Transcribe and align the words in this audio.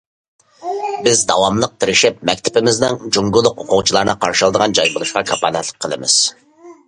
بىز 1.07 1.19
داۋاملىق 1.31 1.73
تىرىشىپ، 1.83 2.23
مەكتىپىمىزنىڭ 2.29 2.97
جۇڭگولۇق 3.17 3.61
ئوقۇغۇچىلارنى 3.65 4.17
قارشى 4.25 4.45
ئالىدىغان 4.47 4.73
جاي 4.79 4.93
بولۇشىغا 4.97 5.23
كاپالەتلىك 5.33 5.81
قىلىمىز. 5.85 6.19